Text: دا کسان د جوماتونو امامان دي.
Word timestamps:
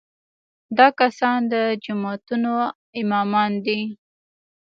دا 0.77 0.87
کسان 0.99 1.37
د 1.51 1.53
جوماتونو 1.83 2.53
امامان 3.01 3.51
دي. 3.65 3.81